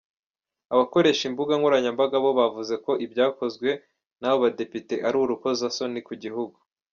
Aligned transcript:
Abakoresha 0.73 1.23
imbuga 1.29 1.51
nkoranyambaga 1.59 2.15
bo 2.23 2.31
bavuze 2.39 2.73
ko 2.85 2.91
ibyakozwe 3.05 3.69
n’abo 4.19 4.37
badepite 4.43 4.93
ari 5.07 5.17
urukozasoni 5.23 5.99
ku 6.07 6.13
gihugu. 6.23 6.57